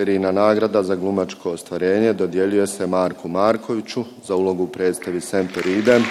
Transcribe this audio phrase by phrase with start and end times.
[0.00, 6.04] Sterina nagrada za glumačko ostvarenje dodjeljuje se Marku Markoviću za ulogu u predstavi Semper Idem.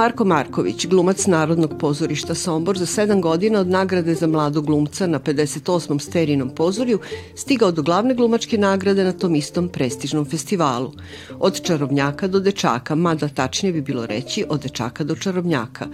[0.00, 5.20] Marko Marković, glumac Narodnog pozorišta Sombor, za sedam godina od nagrade za mladog glumca na
[5.20, 6.00] 58.
[6.00, 6.98] sterinom pozorju
[7.34, 10.92] stigao do glavne glumačke nagrade na tom istom prestižnom festivalu.
[11.38, 15.86] Od čarobnjaka do dečaka, mada tačnije bi bilo reći od dečaka do čarobnjaka.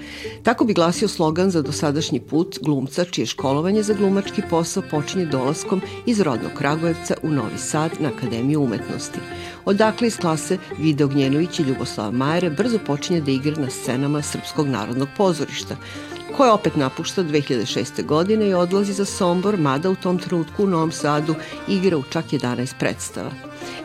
[0.42, 5.82] Tako bi glasio slogan za dosadašnji put glumca čije školovanje za glumački posao počinje dolaskom
[6.06, 9.18] iz rodnog Kragujevca u Novi Sad na Akademiju umetnosti.
[9.64, 14.68] Odakle iz klase Vide Ognjenović i Ljuboslava Majere brzo počinje da igra na scenama Srpskog
[14.68, 15.76] narodnog pozorišta
[16.36, 18.04] koje opet napušta 2006.
[18.04, 21.34] godine i odlazi za Sombor, mada u tom trenutku u Novom Sadu
[21.68, 23.30] igra u čak 11 predstava.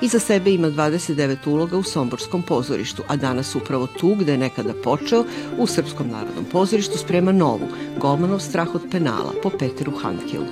[0.02, 4.74] Iza sebe ima 29 uloga u Somborskom pozorištu, a danas upravo tu gde je nekada
[4.84, 5.26] počeo,
[5.58, 10.44] u Srpskom narodnom pozorištu sprema novu, Golmanov strah od penala, po Peteru Handkeu.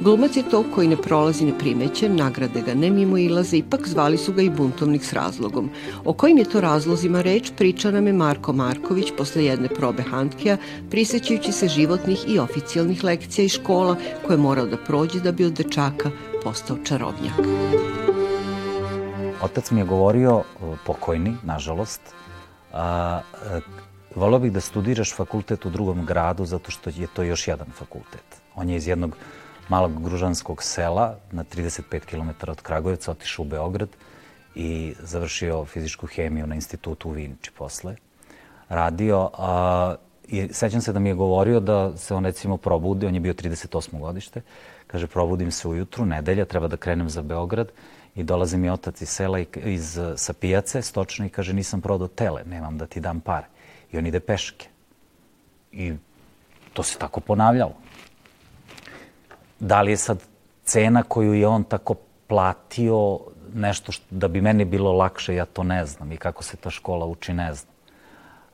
[0.00, 4.32] Glumac je to koji ne prolazi neprimećen, nagrade ga ne mimo ilaze, ipak zvali su
[4.32, 5.70] ga i buntovnik s razlogom.
[6.04, 10.56] O kojim je to razlozima reč priča nam je Marko Marković posle jedne probe Handkeja,
[11.42, 15.44] prisećajući se životnih i oficijalnih lekcija i škola koje je morao da prođe da bi
[15.44, 16.10] od dečaka
[16.42, 17.34] postao čarobnjak.
[19.42, 20.42] Otac mi je govorio,
[20.86, 22.00] pokojni, nažalost,
[22.72, 23.60] a, a,
[24.14, 28.24] volio bih da studiraš fakultet u drugom gradu zato što je to još jedan fakultet.
[28.54, 29.16] On je iz jednog
[29.68, 33.88] malog gružanskog sela na 35 km od Kragujevca otišao u Beograd
[34.54, 37.96] i završio fizičku hemiju na institutu u Vinči posle.
[38.68, 39.94] Radio, a,
[40.28, 43.34] i sećam se da mi je govorio da se on recimo probudi, on je bio
[43.34, 43.98] 38.
[43.98, 44.42] godište,
[44.86, 47.68] kaže probudim se ujutru, nedelja, treba da krenem za Beograd
[48.14, 52.08] i dolazi mi otac iz sela i, iz, sa pijace stočno i kaže nisam prodao
[52.08, 53.46] tele, nemam da ti dam pare.
[53.92, 54.68] I on ide peške.
[55.72, 55.92] I
[56.72, 57.74] to se tako ponavljalo.
[59.60, 60.22] Da li je sad
[60.64, 61.94] cena koju je on tako
[62.26, 63.20] platio
[63.54, 66.12] nešto što, da bi meni bilo lakše, ja to ne znam.
[66.12, 67.72] I kako se ta škola uči, ne znam.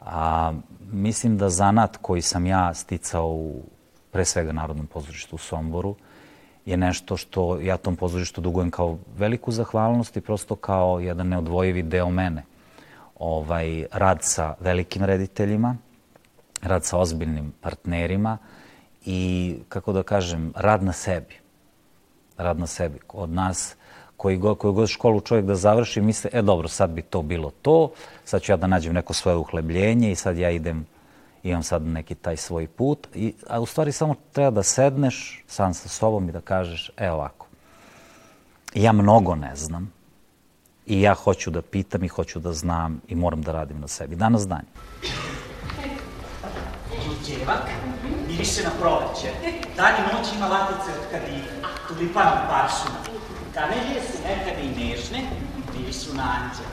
[0.08, 0.52] A,
[0.92, 3.62] mislim da zanat koji sam ja sticao u
[4.10, 5.96] pre svega Narodnom pozorištu u Somboru,
[6.66, 11.82] je nešto što ja tom pozorištu dugujem kao veliku zahvalnost i prosto kao jedan neodvojivi
[11.82, 12.42] deo mene.
[13.18, 15.76] Ovaj, rad sa velikim rediteljima,
[16.62, 18.38] rad sa ozbiljnim partnerima
[19.04, 21.34] i, kako da kažem, rad na sebi.
[22.36, 22.98] Rad na sebi.
[23.08, 23.76] Od nas
[24.18, 27.50] koji god, koju god školu čovjek da završi, misle, e dobro, sad bi to bilo
[27.62, 27.90] to,
[28.24, 30.86] sad ću ja da nađem neko svoje uhlebljenje i sad ja idem
[31.42, 35.74] imam sad neki taj svoj put, i, a u stvari samo treba da sedneš sam
[35.74, 37.46] sa sobom i da kažeš, e ovako,
[38.74, 39.92] ja mnogo ne znam
[40.86, 44.16] i ja hoću da pitam i hoću da znam i moram da radim na sebi.
[44.16, 44.64] Danas dan.
[47.28, 47.70] Đevak
[48.28, 49.28] miriše na proleće.
[49.76, 53.07] Dan i noć ima latice od kadina, tulipan u paršuna.
[53.58, 55.20] Kamelije su nekada i nežne,
[55.78, 56.64] mirišu na anđe.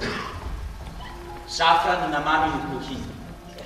[1.57, 3.15] Šafran na maminu kuhinju.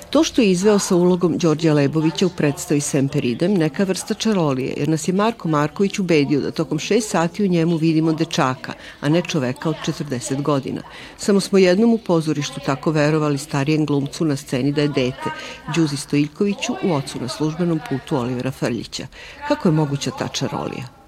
[0.10, 4.90] To što je izveo sa ulogom Đorđa Lebovića u predstavi Semperidem neka vrsta čarolije, jer
[4.90, 9.22] nas je Marko Marković ubedio da tokom šest sati u njemu vidimo dečaka, a ne
[9.22, 10.82] čoveka od 40 godina.
[11.18, 15.30] Samo smo jednom u pozorištu tako verovali starijem glumcu na sceni da je dete,
[15.76, 19.08] Đuzi Stojiljkoviću u ocu na službenom putu Olivera Frljića.
[19.48, 20.99] Kako je moguća ta čarolija?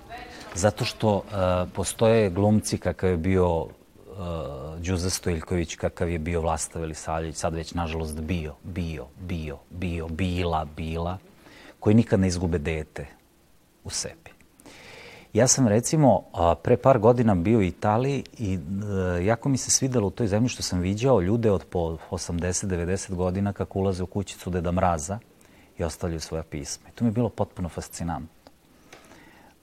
[0.55, 1.23] Zato što uh,
[1.73, 3.69] postoje glumci kakav je bio uh,
[4.79, 10.65] Đuza Stojljković kakav je bio Vlasta Velisavljević, sad već nažalost bio, bio, bio, bio, bila,
[10.75, 11.17] bila,
[11.79, 13.07] koji nikad ne izgube dete
[13.83, 14.31] u sebi.
[15.33, 16.23] Ja sam recimo
[16.63, 20.49] pre par godina bio u Italiji i e, jako mi se svidelo u toj zemlji
[20.49, 25.19] što sam viđao ljude od po 80-90 godina kako ulaze u kućicu Deda Mraza
[25.77, 26.89] i ostavljaju svoja pisma.
[26.89, 28.40] I to mi je bilo potpuno fascinantno.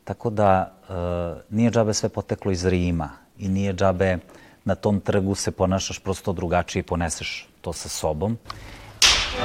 [0.08, 0.92] Tako da e,
[1.50, 4.18] nije džabe sve poteklo iz Rima i nije džabe
[4.64, 8.38] na tom trgu se ponašaš prosto drugačije i poneseš to sa sobom.
[9.38, 9.44] Ja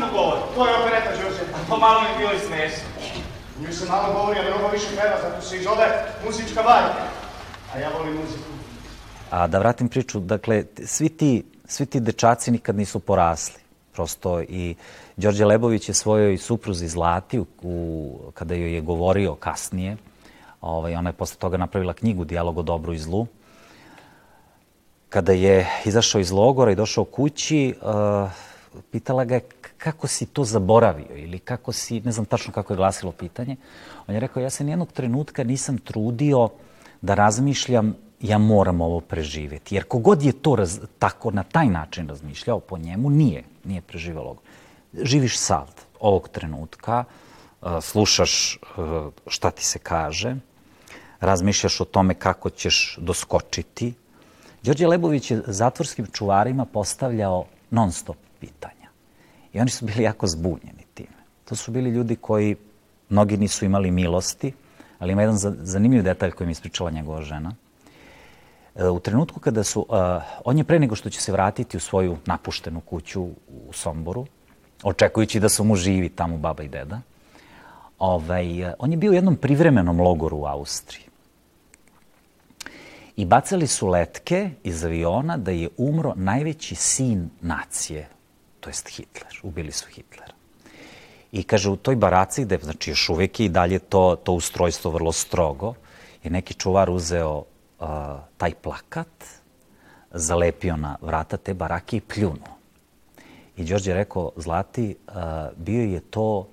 [0.00, 0.40] samo govore.
[0.54, 2.88] To je opereta Đorđe, a to malo mi je bilo i smešno.
[3.60, 5.86] Nju se malo govori, a mnogo više peva, zato se i zove
[6.24, 7.02] muzička bajka.
[7.74, 8.50] A ja volim muziku.
[9.30, 13.60] A da vratim priču, dakle, svi ti, svi ti dečaci nikad nisu porasli.
[13.92, 14.74] Prosto i
[15.16, 19.96] Đorđe Lebović je svojoj supruzi Zlati, u, u, kada joj je govorio kasnije,
[20.60, 23.26] Ovaj, ona je posle toga napravila knjigu Dijalog o dobru i zlu.
[25.08, 28.30] Kada je izašao iz logora i došao kući, uh,
[28.90, 29.40] pitala ga je
[29.78, 33.56] kako si to zaboravio ili kako si, ne znam tačno kako je glasilo pitanje.
[34.06, 36.48] On je rekao, ja se nijednog trenutka nisam trudio
[37.02, 39.74] da razmišljam ja moram ovo preživeti.
[39.74, 44.24] Jer kogod je to raz, tako na taj način razmišljao po njemu, nije, nije preživao
[44.24, 44.42] logor.
[45.02, 45.68] Živiš sad,
[46.00, 47.04] ovog trenutka,
[47.60, 50.36] uh, slušaš uh, šta ti se kaže,
[51.20, 53.94] razmišljaš o tome kako ćeš doskočiti.
[54.62, 58.85] Đorđe Lebović je zatvorskim čuvarima postavljao non stop pitanja.
[59.56, 61.16] I oni su bili jako zbunjeni time.
[61.44, 62.56] To su bili ljudi koji,
[63.08, 64.52] mnogi nisu imali milosti,
[64.98, 67.54] ali ima jedan zanimljiv detalj koji mi ispričala njegova žena.
[68.74, 69.96] E, u trenutku kada su, uh,
[70.44, 74.26] on je pre nego što će se vratiti u svoju napuštenu kuću u Somboru,
[74.82, 77.00] očekujući da su mu živi tamo baba i deda,
[77.98, 81.04] ovaj, on je bio u jednom privremenom logoru u Austriji.
[83.16, 88.08] I bacali su letke iz aviona da je umro najveći sin nacije,
[88.60, 89.32] to jest Hitler.
[89.42, 90.32] Ubili su Hitlera.
[91.32, 94.90] I kaže, u toj baraci, gde znači, još uvek je i dalje to, to ustrojstvo
[94.90, 95.74] vrlo strogo,
[96.22, 97.86] je neki čuvar uzeo uh,
[98.36, 99.24] taj plakat,
[100.10, 102.56] zalepio na vrata te barake i pljunuo.
[103.56, 105.14] I Đorđe je rekao, Zlati, uh,
[105.56, 106.48] bio je to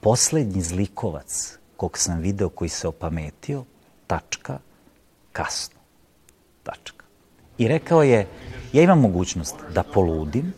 [0.00, 3.64] poslednji zlikovac kog sam video koji se opametio,
[4.06, 4.58] tačka,
[5.32, 5.80] kasno.
[6.62, 7.04] Tačka.
[7.58, 8.26] I rekao je,
[8.72, 10.52] ja imam mogućnost da poludim,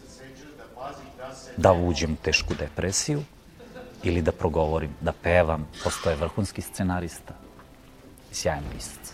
[1.61, 3.23] da uđem u tešku depresiju
[4.03, 5.69] ili da progovorim, da pevam.
[5.85, 7.35] Postoje vrhunski scenarista
[8.33, 9.13] sjajan pisac.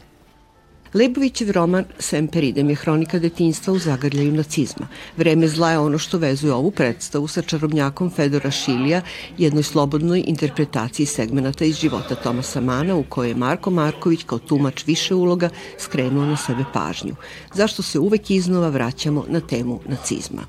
[0.95, 4.87] Lebovićev roman Semperidem je hronika detinstva u zagrljaju nacizma.
[5.17, 9.03] Vreme zla je ono što vezuje ovu predstavu sa čarobnjakom Fedora Šilija,
[9.39, 14.87] jednoj slobodnoj interpretaciji segmenata iz života Tomasa Mana u kojoj je Marko Marković kao tumač
[14.87, 15.49] više uloga
[15.79, 17.17] skrenuo na sebe pažnju.
[17.55, 20.43] Zašto se uvek iznova vraćamo na temu nacizma?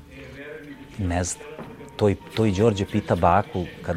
[0.98, 1.47] Ne znam.
[1.98, 3.96] To i, to i Đorđe pita baku kad,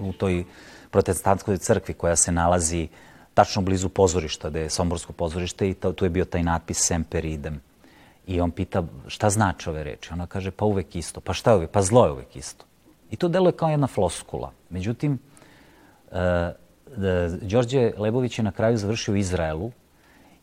[0.00, 0.44] u toj
[0.90, 2.88] protestantskoj crkvi koja se nalazi
[3.34, 7.60] tačno blizu pozorišta, gde je Somborsko pozorište i tu je bio taj natpis Semper idem.
[8.26, 10.12] I on pita šta znači ove reči.
[10.12, 11.20] Ona kaže pa uvek isto.
[11.20, 11.70] Pa šta je uvek?
[11.70, 12.64] Pa zlo je uvek isto.
[13.10, 14.52] I to deluje kao jedna floskula.
[14.70, 15.18] Međutim,
[16.10, 16.18] uh,
[17.40, 19.72] Đorđe Lebović je na kraju završio u Izraelu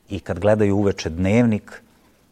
[0.10, 1.82] i kad gledaju uveče dnevnik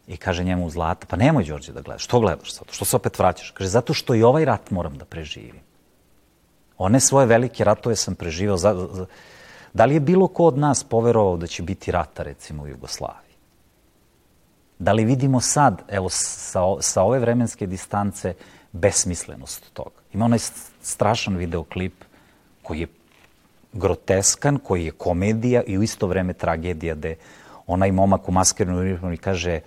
[0.06, 3.18] i kaže njemu Zlata, pa nemoj Đorđe da gledaš, što gledaš sad, što se opet
[3.18, 3.50] vraćaš?
[3.50, 5.60] Kaže, zato što i ovaj rat moram da preživim.
[6.78, 9.06] One svoje velike ratove sam preživao, za, za,
[9.76, 13.36] Da li je bilo ko od nas poverovao da će biti rata, recimo, u Jugoslaviji?
[14.78, 18.34] Da li vidimo sad, evo, sa, sa ove vremenske distance,
[18.72, 20.00] besmislenost toga?
[20.12, 20.38] Ima onaj
[20.82, 22.04] strašan videoklip
[22.62, 22.86] koji je
[23.72, 27.16] groteskan, koji je komedija i u isto vreme tragedija, gde
[27.66, 29.60] onaj momak u maskernom uniformi kaže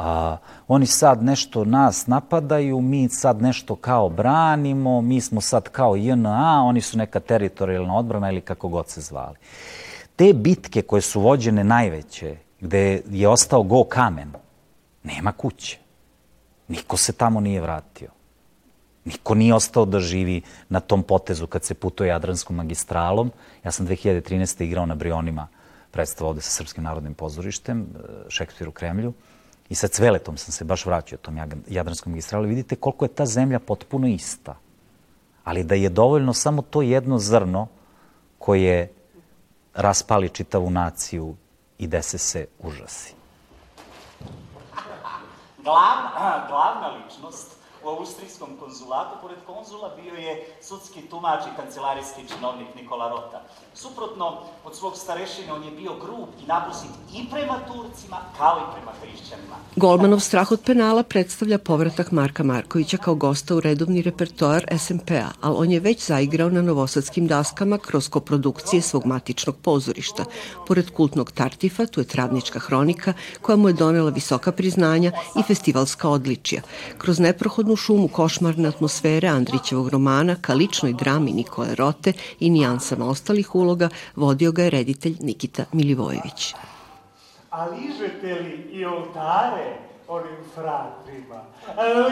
[0.00, 0.36] a,
[0.68, 6.62] oni sad nešto nas napadaju, mi sad nešto kao branimo, mi smo sad kao JNA,
[6.64, 9.36] oni su neka teritorijalna odbrana ili kako god se zvali.
[10.16, 14.32] Te bitke koje su vođene najveće, gde je ostao go kamen,
[15.02, 15.78] nema kuće.
[16.68, 18.08] Niko se tamo nije vratio.
[19.04, 23.32] Niko nije ostao da živi na tom potezu kad se putuje Jadranskom magistralom.
[23.64, 24.62] Ja sam 2013.
[24.62, 25.48] igrao na Brionima
[25.90, 27.86] predstavu ovde sa Srpskim narodnim pozorištem,
[28.28, 29.12] Šekspir u Kremlju.
[29.70, 32.46] I sa Cveletom sam se baš vraćao tom Jadranskom magistralu.
[32.46, 34.56] Vidite koliko je ta zemlja potpuno ista.
[35.44, 37.66] Ali da je dovoljno samo to jedno zrno
[38.38, 38.92] koje
[39.74, 41.36] raspali čitavu naciju
[41.78, 43.14] i dese se užasi.
[45.62, 52.68] Glavna, glavna ličnost u austrijskom konzulatu, pored konzula, bio je sudski tumač i kancelarijski činovnik
[52.76, 53.42] Nikola Rota.
[53.74, 58.74] Suprotno od svog starešine, on je bio grub i nabusit i prema Turcima, kao i
[58.74, 59.56] prema hrišćanima.
[59.76, 65.56] Golmanov strah od penala predstavlja povratak Marka Markovića kao gosta u redovni repertoar SMP-a, ali
[65.58, 70.24] on je već zaigrao na novosadskim daskama kroz koprodukcije svog matičnog pozorišta.
[70.66, 76.08] Pored kultnog Tartifa, tu je Travnička hronika, koja mu je donela visoka priznanja i festivalska
[76.08, 76.62] odličija.
[76.98, 83.54] Kroz neprohodnu šumu košmarne atmosfere Andrićevog romana ka ličnoj drami Nikole Rote i nijansama ostalih
[83.54, 86.54] uloga vodio ga je reditelj Nikita Milivojević.
[87.50, 89.76] A ližete li i oltare
[90.08, 91.42] onim fratrima?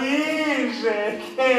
[0.00, 1.50] Ližete!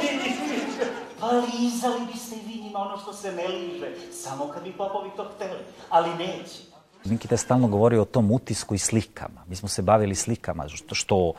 [0.00, 0.50] Liže!
[1.20, 5.10] Pa lizali biste i vi njima ono što se ne liže, samo kad bi popovi
[5.16, 6.69] to hteli, ali neće.
[7.04, 9.44] Nikita je stalno govorio o tom utisku i slikama.
[9.48, 11.32] Mi smo se bavili slikama, što, što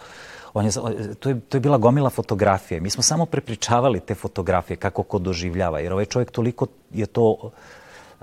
[0.53, 0.71] on je,
[1.19, 2.81] to, je, to je bila gomila fotografije.
[2.81, 7.51] Mi smo samo prepričavali te fotografije, kako ko doživljava, jer ovaj čovjek toliko je to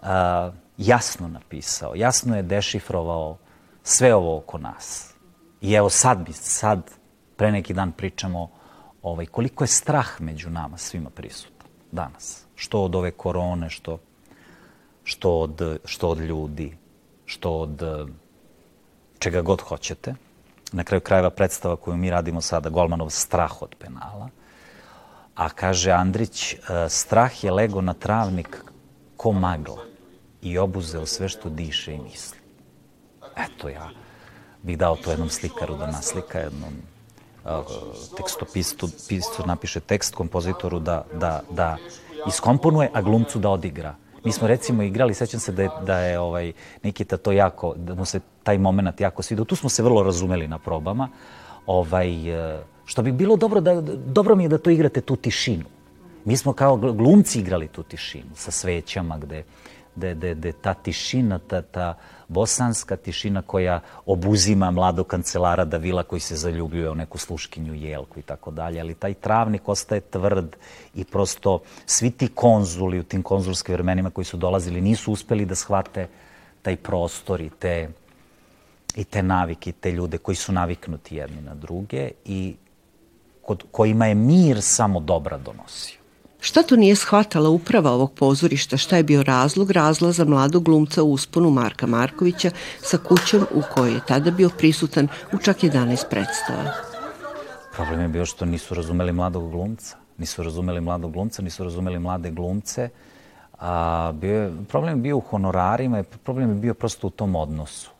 [0.02, 3.36] a, jasno napisao, jasno je dešifrovao
[3.82, 5.14] sve ovo oko nas.
[5.60, 6.90] I evo sad, bi, sad
[7.36, 8.50] pre neki dan pričamo
[9.02, 12.44] ovaj, koliko je strah među nama svima prisutan danas.
[12.54, 13.98] Što od ove korone, što,
[15.04, 16.76] što, od, što od ljudi,
[17.28, 17.82] što od
[19.18, 20.14] čega god hoćete.
[20.72, 24.28] Na kraju krajeva predstava koju mi radimo sada, Golmanov strah od penala.
[25.34, 26.58] A kaže Andrić, e,
[26.88, 28.64] strah je lego na travnik
[29.16, 29.84] ko magla
[30.42, 32.38] i obuzeo sve što diše i misli.
[33.36, 33.90] Eto ja
[34.62, 36.72] bih dao to jednom slikaru da naslika, jednom
[38.16, 41.76] tekstopistu pistu napiše tekst kompozitoru da, da, da
[42.26, 43.94] iskomponuje, a glumcu da odigra.
[44.28, 47.94] Mi smo recimo igrali, sećam se da je, da je ovaj, Nikita to jako, da
[47.94, 49.44] mu se taj moment jako svidio.
[49.44, 51.08] Tu smo se vrlo razumeli na probama.
[51.66, 55.64] Ovaj, e, što bi bilo dobro, da, dobro mi je da to igrate tu tišinu.
[56.24, 59.44] Mi smo kao glumci igrali tu tišinu sa svećama gde,
[59.98, 61.94] gde, gde, gde ta tišina, ta, ta
[62.28, 68.22] bosanska tišina koja obuzima mladog kancelara Davila koji se zaljubljuje u neku sluškinju jelku i
[68.22, 70.56] tako dalje, ali taj travnik ostaje tvrd
[70.94, 75.54] i prosto svi ti konzuli u tim konzulskim vremenima koji su dolazili nisu uspeli da
[75.54, 76.08] shvate
[76.62, 77.88] taj prostor i te,
[78.96, 82.56] i te navike, i te ljude koji su naviknuti jedni na druge i
[83.42, 85.97] kod kojima je mir samo dobra donosio.
[86.40, 91.12] Šta to nije shvatala uprava ovog pozorišta, šta je bio razlog razlaza mladog glumca u
[91.12, 96.72] usponu Marka Markovića sa kućom u kojoj je tada bio prisutan u čak 11 predstava?
[97.74, 99.96] Problem je bio što nisu razumeli mladog glumca.
[100.18, 102.88] Nisu razumeli mladog glumca, nisu razumeli mlade glumce.
[103.58, 107.90] A, bio je, problem je bio u honorarima, problem je bio prosto u tom odnosu.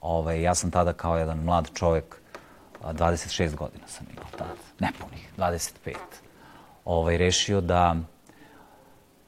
[0.00, 2.16] Ove, ovaj, ja sam tada kao jedan mlad čovek,
[2.82, 5.94] 26 godina sam imao tada, nepunih, 25
[6.84, 7.96] ovaj, rešio da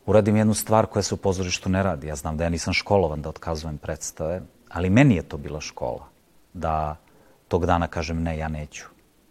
[0.06, 2.06] uradim jednu stvar koja se u pozorištu ne radi.
[2.06, 6.08] Ja znam da ja nisam školovan da otkazujem predstave, ali meni je to bila škola.
[6.52, 6.96] Da
[7.48, 8.84] tog dana kažem ne, ja neću.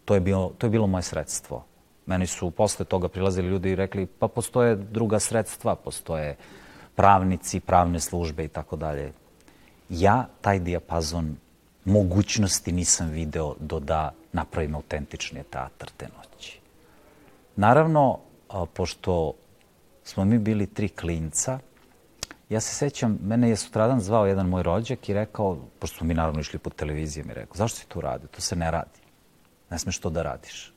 [0.05, 1.65] To je bilo, to je bilo moje sredstvo.
[2.05, 6.35] Meni su posle toga prilazili ljudi i rekli pa postoje druga sredstva, postoje
[6.95, 9.13] pravnici, pravne službe i tako dalje.
[9.89, 11.35] Ja taj dijapazon
[11.85, 16.62] mogućnosti nisam video do da napravim autentični teatr te noći.
[17.55, 18.19] Naravno,
[18.73, 19.33] pošto
[20.03, 21.59] smo mi bili tri klinca,
[22.49, 26.13] ja se sećam, mene je sutradan zvao jedan moj rođak i rekao, pošto smo mi
[26.13, 28.27] naravno išli po televiziji, mi rekao, zašto si tu radio?
[28.27, 28.99] To se ne radi.
[29.69, 30.73] Ne smeš to da radiš.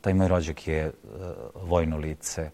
[0.00, 0.92] Taj moj rođak je uh,
[1.54, 2.50] vojno lice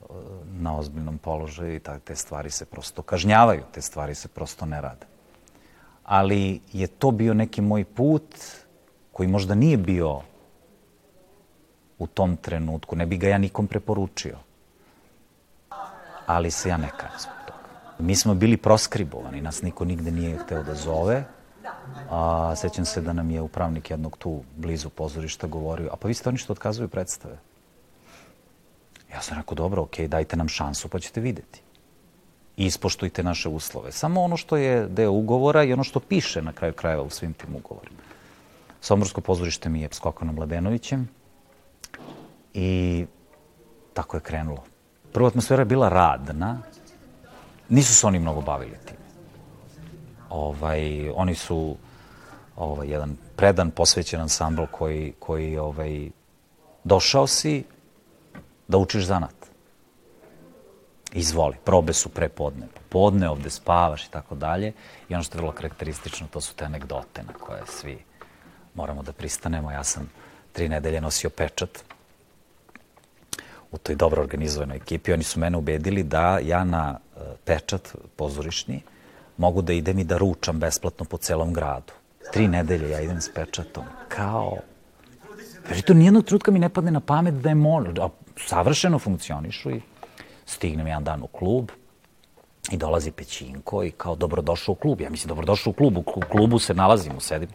[0.00, 4.80] uh, na ozbiljnom položaju i te stvari se prosto kažnjavaju, te stvari se prosto ne
[4.80, 5.06] rade.
[6.04, 8.34] Ali je to bio neki moj put
[9.12, 10.20] koji možda nije bio
[12.00, 12.96] u tom trenutku.
[12.96, 14.38] Ne bi ga ja nikom preporučio.
[16.26, 17.58] Ali se ja ne kajem zbog toga.
[17.98, 21.24] Mi smo bili proskribovani, nas niko nigde nije hteo da zove.
[22.10, 26.14] A, sećam se da nam je upravnik jednog tu blizu pozorišta govorio, a pa vi
[26.14, 27.38] ste oni što otkazuju predstave.
[29.12, 31.60] Ja sam rekao, dobro, okej, okay, dajte nam šansu pa ćete videti.
[32.56, 33.92] I ispoštujte naše uslove.
[33.92, 37.32] Samo ono što je deo ugovora i ono što piše na kraju krajeva u svim
[37.32, 37.98] tim ugovorima.
[38.80, 41.08] Somborsko pozorište mi je Skokanom Mladenovićem,
[42.54, 43.06] I
[43.94, 44.64] tako je krenulo.
[45.12, 46.58] Prva atmosfera je bila radna.
[47.68, 48.96] Nisu se oni mnogo bavili tim.
[50.30, 51.76] Ovaj, oni su
[52.56, 56.10] ovaj, jedan predan, posvećen ansambl koji, koji ovaj,
[56.84, 57.64] došao si
[58.68, 59.34] da učiš zanat.
[61.12, 62.66] Izvoli, probe su pre podne.
[62.88, 64.72] Podne ovde spavaš i tako dalje.
[65.08, 67.98] I ono što je vrlo karakteristično, to su te anegdote na koje svi
[68.74, 69.70] moramo da pristanemo.
[69.70, 70.10] Ja sam
[70.52, 71.84] tri nedelje nosio pečat
[73.72, 75.12] u toj dobro organizovanoj ekipi.
[75.12, 78.82] Oni su mene ubedili da ja na e, pečat pozorišni
[79.36, 81.92] mogu da idem i da ručam besplatno po celom gradu.
[82.32, 83.84] Tri nedelje ja idem s pečatom.
[84.08, 84.56] Kao...
[85.68, 88.04] Jer to nijednog trutka mi ne padne na pamet da je možno.
[88.04, 89.80] A savršeno funkcionišu i
[90.46, 91.70] stignem jedan dan u klub
[92.72, 95.00] i dolazi Pećinko i kao dobrodošao u klub.
[95.00, 95.96] Ja mislim dobrodošao u klub.
[95.96, 97.48] U klubu se nalazimo, sedim.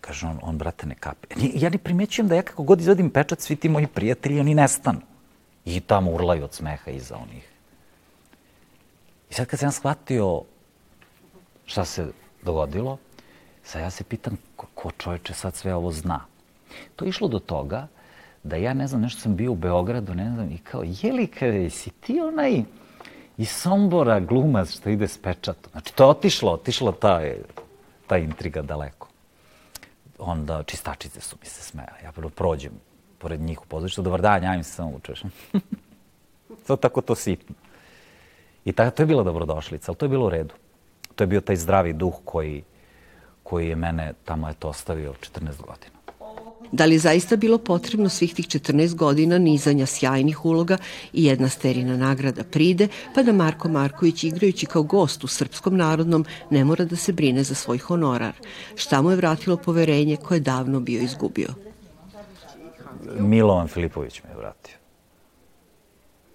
[0.00, 1.28] Kaže on, on brate ne kape.
[1.54, 5.00] Ja ne primećujem da ja kako god izvadim pečat, svi ti moji prijatelji, oni nestanu.
[5.64, 7.48] I tamo urlaju od smeha iza onih.
[9.30, 10.42] I sad kad sam shvatio
[11.66, 12.06] šta se
[12.42, 12.98] dogodilo,
[13.62, 16.20] sad ja se pitam ko, ko čoveče sad sve ovo zna.
[16.96, 17.86] To je išlo do toga
[18.42, 21.26] da ja ne znam, nešto sam bio u Beogradu, ne znam, i kao, je li
[21.26, 22.62] kada si ti onaj
[23.36, 25.70] iz Sombora glumac što ide s pečatom?
[25.72, 27.20] Znači, to je otišlo, otišlo ta,
[28.06, 29.08] ta intriga daleko.
[30.18, 31.98] Onda čistačice su mi se smejali.
[32.04, 32.72] Ja prvo prođem
[33.18, 34.02] pored njih u pozorištu.
[34.02, 35.22] Dobar dan, ja im se samo učeš.
[36.66, 37.54] to tako to sitno.
[38.64, 40.54] I ta, to je bila dobrodošlica, ali to je bilo u redu.
[41.14, 42.62] To je bio taj zdravi duh koji,
[43.42, 45.94] koji je mene tamo eto ostavio 14 godina.
[46.72, 50.76] Da li zaista bilo potrebno svih tih 14 godina nizanja sjajnih uloga
[51.12, 56.24] i jedna sterina nagrada pride, pa da Marko Marković igrajući kao gost u Srpskom narodnom
[56.50, 58.32] ne mora da se brine za svoj honorar?
[58.74, 61.48] Šta mu je vratilo poverenje koje je davno bio izgubio?
[63.18, 64.76] Milovan Filipović me je vratio.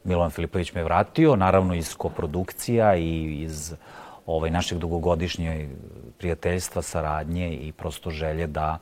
[0.03, 3.73] Milovan Filipović me je vratio, naravno iz koprodukcija i iz
[4.25, 5.69] ovaj, našeg dugogodišnje
[6.17, 8.77] prijateljstva, saradnje i prosto želje da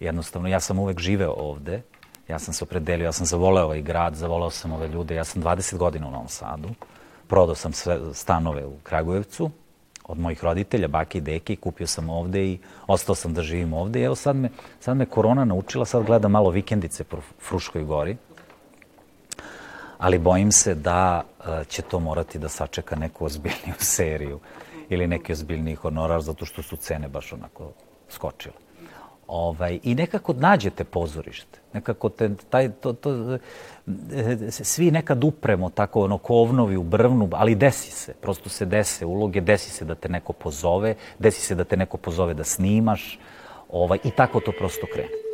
[0.00, 1.82] jednostavno, ja sam uvek živeo ovde,
[2.28, 5.42] ja sam se opredelio, ja sam zavoleo ovaj grad, zavoleo sam ove ljude, ja sam
[5.42, 6.68] 20 godina u Novom Sadu,
[7.26, 9.50] prodao sam sve stanove u Kragujevcu,
[10.08, 14.00] od mojih roditelja, bake i deke, kupio sam ovde i ostao sam da živim ovde.
[14.00, 14.50] I evo sad me,
[14.80, 17.16] sad me korona naučila, sad gledam malo vikendice po
[17.48, 18.16] Fruškoj gori,
[19.98, 24.40] ali bojim se da uh, će to morati da sačeka neku ozbiljniju seriju
[24.88, 27.72] ili neki ozbiljniji honorar, zato što su cene baš onako
[28.08, 28.67] skočile.
[29.28, 31.58] Ovaj, I nekako nađete pozorište.
[31.72, 33.38] Nekako te, taj, to, to,
[34.50, 38.14] svi nekad upremo tako ono kovnovi u brvnu, ali desi se.
[38.14, 41.96] Prosto se dese uloge, desi se da te neko pozove, desi se da te neko
[41.96, 43.18] pozove da snimaš.
[43.68, 45.27] Ovaj, I tako to prosto krene.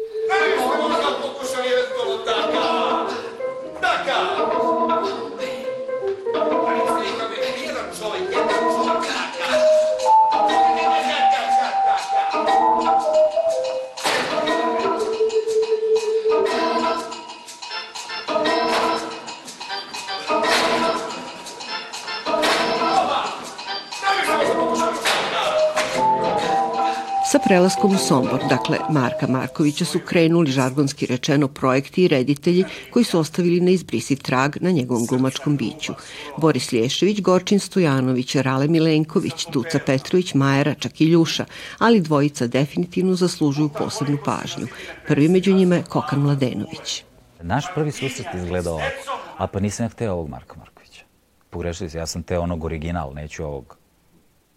[27.34, 33.04] Sa prelaskom u Sombor, dakle Marka Markovića su krenuli žargonski rečeno projekti i reditelji koji
[33.04, 35.92] su ostavili neizbrisiv trag na njegovom glumačkom biću.
[36.36, 41.44] Boris Lješević, Gorčin Stojanović, Rale Milenković, Duca Petrović, Majera, čak i Ljuša,
[41.78, 44.66] ali dvojica definitivno zaslužuju posebnu pažnju.
[45.06, 47.04] Prvi među njima je Kokan Mladenović.
[47.42, 51.04] Naš prvi susret izgleda ovako, a pa nisam ja hteo ovog Marka Markovića.
[51.50, 53.76] Pogrešili se, ja sam teo onog original, neću ovog.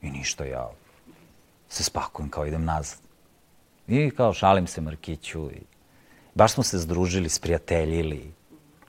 [0.01, 0.69] I ništa ja
[1.69, 2.99] se spakujem kao idem nazad.
[3.87, 5.61] I kao šalim se Markiću i
[6.35, 8.31] baš smo se združili, sprijateljili,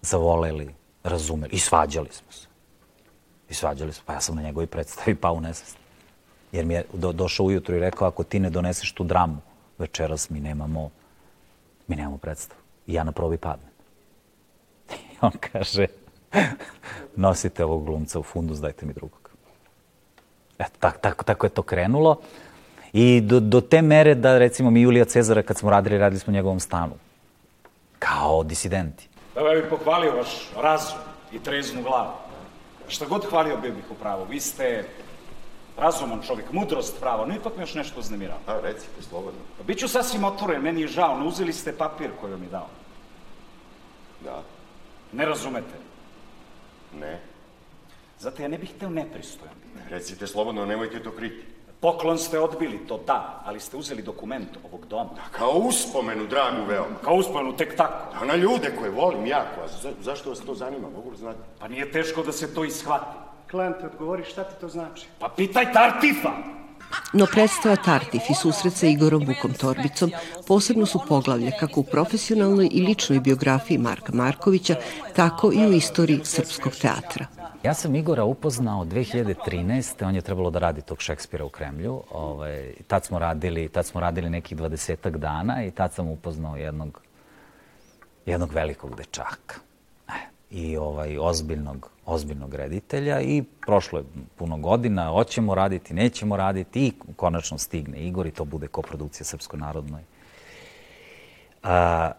[0.03, 2.47] zavoleli, razumeli i svađali smo se.
[3.49, 5.77] I svađali smo, pa ja sam na njegovi predstavi pao u nesvest.
[6.53, 9.37] Jer mi je do, došao ujutru i rekao, ako ti ne doneseš tu dramu,
[9.79, 10.91] večeras mi nemamo,
[11.87, 12.61] mi nemamo predstavu.
[12.87, 13.71] I ja na probi padnem.
[15.13, 15.87] I on kaže,
[17.17, 19.31] nosite ovog glumca u fundus, dajte mi drugog.
[20.59, 22.21] Eto, tako, tako, tako je to krenulo.
[22.99, 26.31] I do, do te mere da, recimo, mi Julija Cezara, kad smo radili, radili smo
[26.31, 26.93] u njegovom stanu.
[27.99, 29.09] Kao disidenti.
[29.37, 30.99] Evo, ja bih pohvalio vaš razum
[31.33, 32.13] i treznu glavu.
[32.89, 34.25] Šta god hvalio bih bih upravo.
[34.25, 34.85] Vi ste
[35.77, 38.39] razuman čovjek, mudrost pravo, no ipak me još nešto uznemirao.
[38.47, 39.41] A, recite, slobodno.
[39.59, 42.67] Pa, Biću sasvim otvoren, meni je žao, no uzeli ste papir koji vam je dao.
[44.25, 44.43] Da,
[45.13, 45.79] Ne razumete.
[47.01, 47.21] ne.
[48.19, 49.55] Zato ja ne bih hteo nepristojan.
[49.91, 51.58] Recite slobodno, nemojte to kriti.
[51.81, 55.11] Poklon ste odbili, to da, ali ste uzeli dokument ovog doma.
[55.31, 56.97] Kao uspomenu, dragu veoma.
[57.05, 58.17] Kao uspomenu, tek tako.
[58.21, 61.39] A na ljude koje volim jako, a za, zašto vas to zanima, mogu li znati?
[61.59, 63.19] Pa nije teško da se to ishvati.
[63.51, 65.07] Klante, odgovori šta ti to znači?
[65.19, 66.33] Pa pitaj Tartifa!
[67.13, 70.13] No predstava Tartif i susret sa Igorom Vukom Torbicom
[70.47, 74.75] posebno su poglavlje kako u profesionalnoj i ličnoj biografiji Marka Markovića,
[75.17, 77.38] tako i u istoriji srpskog teatra.
[77.63, 80.07] Ja sam Igora upoznao 2013.
[80.07, 82.03] On je trebalo da radi tog Šekspira u Kremlju.
[82.11, 87.01] Ovaj, tad, smo radili, tad smo radili nekih dvadesetak dana i tad sam upoznao jednog,
[88.27, 89.55] jednog velikog dečaka.
[90.09, 90.13] E,
[90.51, 94.05] I ovaj, ozbiljnog, ozbiljnog reditelja i prošlo je
[94.37, 100.03] puno godina, hoćemo raditi, nećemo raditi i konačno stigne Igor i to bude koprodukcija Srpsko-narodnoj.
[101.63, 102.11] A,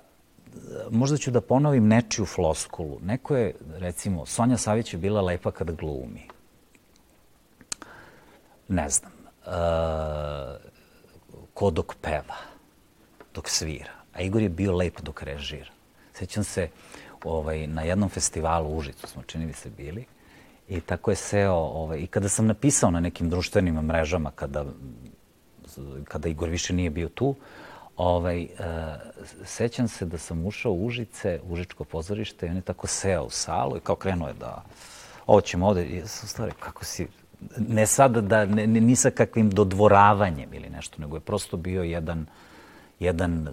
[0.91, 2.99] možda ću da ponovim nečiju floskulu.
[3.03, 6.27] Neko je, recimo, Sonja Savić je bila lepa kada glumi.
[8.67, 9.11] Ne znam.
[9.45, 9.51] E,
[11.53, 12.35] ko dok peva,
[13.33, 13.91] dok svira.
[14.13, 15.71] A Igor je bio lep dok režira.
[16.13, 16.69] Sećam se,
[17.23, 20.05] ovaj, na jednom festivalu u Užicu smo čini mi se bili
[20.69, 24.65] i tako je seo, ovaj, i kada sam napisao na nekim društvenim mrežama, kada,
[26.03, 27.35] kada Igor više nije bio tu,
[27.99, 28.47] ovaj, uh,
[29.45, 33.29] sećam se da sam ušao u Užice, Užičko pozorište i on je tako seo u
[33.29, 34.63] salu i kao krenuo je da
[35.27, 37.07] ovo ćemo ovde, i ja sam stvari, kako si,
[37.57, 42.25] ne sad da, ne, ni sa kakvim dodvoravanjem ili nešto, nego je prosto bio jedan,
[42.99, 43.47] jedan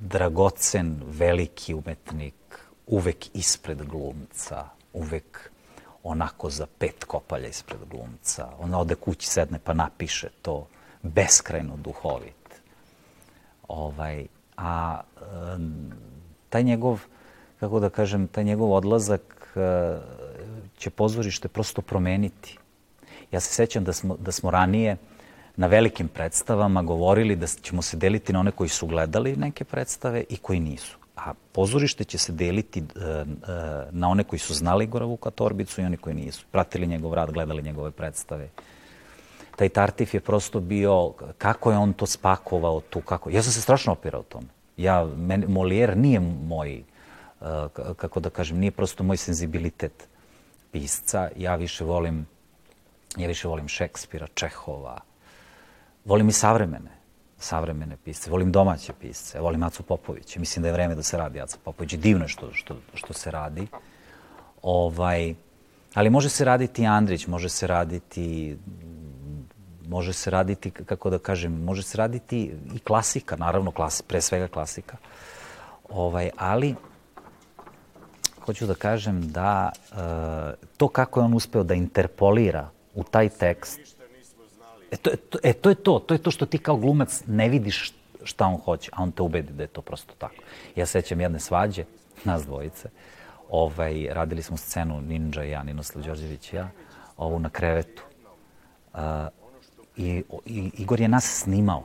[0.00, 2.34] dragocen, veliki umetnik,
[2.86, 5.50] uvek ispred glumca, uvek
[6.02, 8.48] onako za pet kopalja ispred glumca.
[8.58, 10.66] On ode kući, sedne pa napiše to
[11.02, 12.39] beskrajno duhovit.
[13.70, 15.00] Ovaj, a
[16.48, 17.00] taj njegov,
[17.60, 19.98] kako da kažem, taj njegov odlazak e,
[20.78, 22.58] će pozorište prosto promeniti.
[23.32, 24.96] Ja se sećam da smo, da smo ranije
[25.56, 30.24] na velikim predstavama govorili da ćemo se deliti na one koji su gledali neke predstave
[30.28, 30.98] i koji nisu.
[31.16, 33.24] A pozorište će se deliti e, e,
[33.90, 36.46] na one koji su znali Igora Vuka Torbicu i oni koji nisu.
[36.50, 38.48] Pratili njegov rad, gledali njegove predstave.
[39.60, 43.30] Taj Tartif je prosto bio, kako je on to spakovao tu, kako...
[43.30, 44.46] Ja sam se strašno opirao tome.
[44.76, 46.82] Ja, men, Molière nije moj,
[47.40, 47.46] uh,
[47.96, 50.08] kako da kažem, nije prosto moj senzibilitet
[50.72, 51.28] pisca.
[51.36, 52.26] Ja više volim,
[53.16, 55.00] ja više volim Šekspira, Čehova,
[56.04, 56.96] volim i savremene,
[57.38, 60.40] savremene pisce, volim domaće pisce, volim Acu Popovića.
[60.40, 61.94] Mislim da je vreme da se radi Aca Popović.
[61.94, 63.66] Divno je što, što, što se radi.
[64.62, 65.34] Ovaj,
[65.94, 68.56] ali može se raditi Andrić, može se raditi
[69.90, 74.48] može se raditi, kako da kažem, može se raditi i klasika, naravno, klasi, pre svega
[74.48, 74.96] klasika.
[75.88, 76.74] Ovaj, ali,
[78.46, 79.96] hoću da kažem da e,
[80.76, 83.80] to kako je on uspeo da interpolira u taj tekst,
[84.90, 87.48] e to, to, e, to je to, to je to što ti kao glumac ne
[87.48, 90.42] vidiš šta on hoće, a on te ubedi da je to prosto tako.
[90.76, 91.84] Ja sećam jedne svađe,
[92.24, 92.88] nas dvojice,
[93.50, 96.70] ovaj, radili smo scenu Ninja i ja, Ninoslav Đorđević i ja,
[97.16, 98.02] ovu na krevetu.
[98.94, 99.00] Uh,
[99.96, 101.82] I, i Igor je nas snimao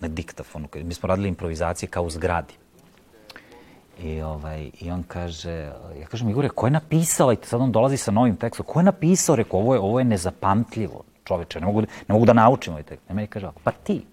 [0.00, 0.68] na diktafonu.
[0.74, 2.54] Mi smo radili improvizacije kao u zgradi.
[4.02, 7.96] I, ovaj, I on kaže, ja kažem, Igore, ko je napisao, i sad on dolazi
[7.96, 11.80] sa novim tekstom, ko je napisao, rekao, ovo je, ovo je nezapamtljivo, čoveče, ne mogu,
[11.80, 13.10] ne mogu da naučim ovaj tekst.
[13.10, 14.04] I meni kaže, pa ti,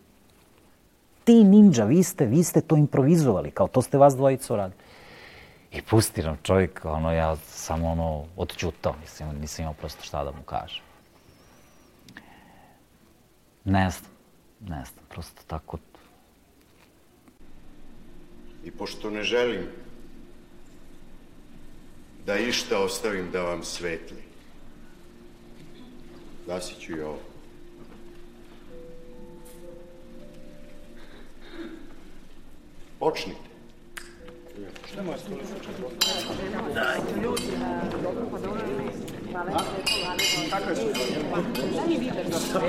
[1.24, 4.82] ti ninja, vi ste, vi ste to improvizovali, kao to ste vas dvojica uradili.
[5.72, 10.32] I pusti nam čovjek, ono, ja samo ono, odćutao, nisam, nisam imao prosto šta da
[10.32, 10.84] mu kažem.
[13.66, 14.12] Ne znam,
[14.62, 15.78] ne znam, prosto tako.
[18.66, 19.68] I pošto ne želim
[22.26, 24.24] da išta ostavim da vam svetli,
[26.48, 27.20] gasit ću i ovo.
[33.00, 33.40] Počnite.
[34.92, 35.54] Šta moja stolica?
[36.74, 37.22] Dajte.
[37.24, 37.44] Ljudi,
[38.04, 38.62] dobro, pa dobro.
[40.50, 40.76] Kako je
[41.74, 42.14] Šta mi vidiš?
[42.50, 42.60] Šta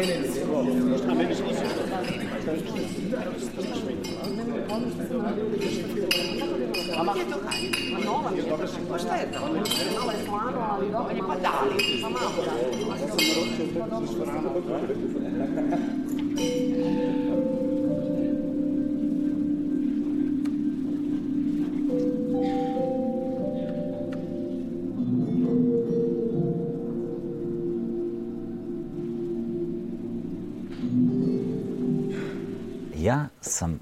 [1.15, 1.45] meni se
[6.97, 7.13] Mama?
[7.13, 7.59] Gdje je to kaj?
[7.93, 8.57] Ma nova mi je to.
[8.91, 9.41] Pa šta je to?
[9.41, 11.15] Malo je slano, ali dobro.
[11.29, 12.03] Pa dali.
[12.03, 12.31] Pa malo
[33.57, 33.79] sam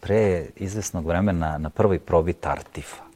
[0.00, 3.10] pre izvesnog vremena na prvoj probi Tartifa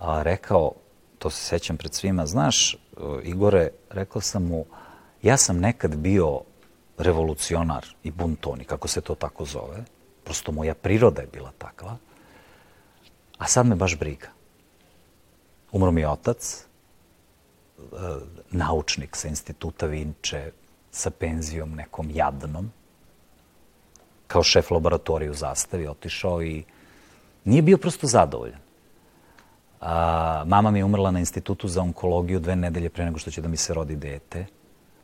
[0.00, 0.72] a, rekao,
[1.18, 2.76] to se sećam pred svima, znaš,
[3.22, 4.64] Igore, rekao sam mu,
[5.22, 6.40] ja sam nekad bio
[6.98, 9.84] revolucionar i buntoni, kako se to tako zove.
[10.24, 11.96] Prosto moja priroda je bila takva.
[13.38, 14.28] A sad me baš briga.
[15.72, 16.66] Umro mi otac,
[17.78, 17.84] e,
[18.50, 20.50] naučnik sa instituta Vinče,
[20.90, 22.72] sa penzijom nekom jadnom
[24.28, 26.64] kao šef laboratoriju zastavi, otišao i
[27.44, 28.60] nije bio prosto zadovoljan.
[29.80, 33.40] A, mama mi je umrla na institutu za onkologiju dve nedelje pre nego što će
[33.40, 34.46] da mi se rodi dete.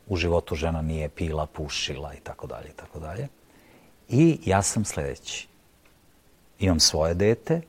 [0.07, 3.27] U životu žena nije pila, pušila i tako dalje i tako dalje.
[4.09, 5.47] I ja sam sledeći.
[6.59, 7.61] Imam svoje dete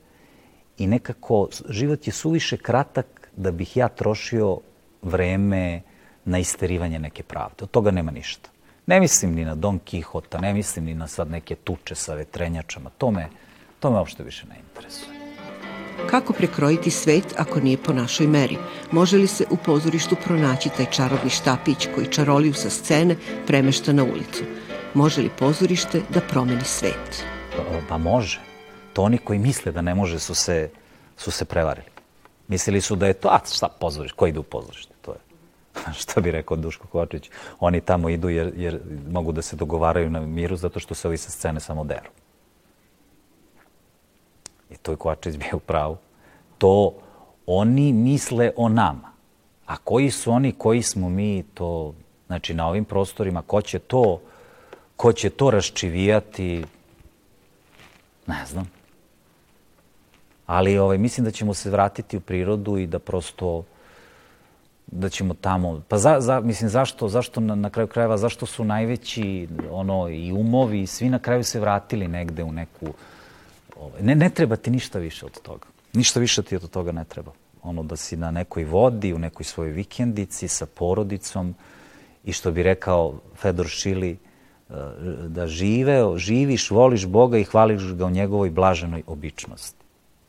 [0.79, 4.59] i nekako život je suviše kratak da bih ja trošio
[5.03, 5.83] vreme
[6.25, 7.65] na isterivanje neke pravde.
[7.65, 8.51] Od toga nema ništa.
[8.87, 12.91] Ne mislim ni na Don Kihota, ne mislim ni na sad neke tuče sa vetrenjačama.
[12.99, 13.29] To me,
[13.81, 15.17] to me uopšte više ne interesuje.
[16.11, 18.59] Kako prekrojiti svet ako nije po našoj meri?
[18.93, 24.05] Može li se u pozorištu pronaći taj čarobni štapić koji čaroliju sa scene premešta na
[24.05, 24.45] ulicu?
[24.95, 27.25] Može li pozorište da promeni svet?
[27.57, 28.41] Pa, pa može.
[28.93, 30.71] To oni koji misle da ne može su se,
[31.17, 31.87] su se prevarili.
[32.49, 34.96] Mislili su da je to, a šta pozorište, ko ide u pozorište?
[36.01, 40.21] što bi rekao Duško Kovačić, oni tamo idu jer, jer mogu da se dogovaraju na
[40.21, 42.11] miru zato što se ovi sa scene samo deru.
[44.71, 45.97] I to je Kovačić bio pravu.
[46.59, 46.95] To
[47.47, 49.13] oni misle o nama.
[49.67, 51.95] A koji su oni, koji smo mi, to,
[52.27, 54.21] znači na ovim prostorima, ko će to,
[54.97, 56.65] ko će to raščivijati,
[58.27, 58.71] ne znam.
[60.47, 63.65] Ali ovaj, mislim da ćemo se vratiti u prirodu i da prosto
[64.87, 68.65] da ćemo tamo, pa za, za, mislim zašto, zašto na, na kraju krajeva, zašto su
[68.65, 72.87] najveći ono i umovi i svi na kraju se vratili negde u neku,
[73.77, 75.67] ovaj, ne, ne treba ti ništa više od toga.
[75.93, 77.33] Ništa više ti od toga ne treba.
[77.63, 81.55] Ono da si na nekoj vodi, u nekoj svojoj vikendici sa porodicom
[82.25, 84.75] i što bi rekao Fedor Šili, eh,
[85.29, 89.86] da žive, živiš, voliš Boga i hvališ ga u njegovoj blaženoj običnosti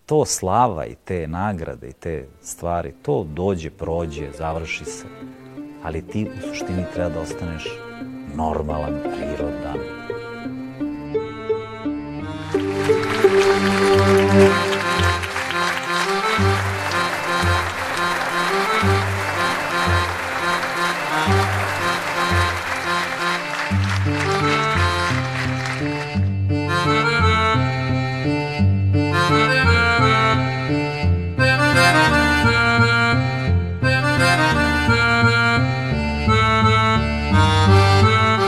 [0.08, 5.06] to slava i te nagrade i te stvari, to dođe, prođe, završi se.
[5.84, 7.67] Ali ti u suštini treba da ostaneš
[8.36, 9.97] normalan, prirodan,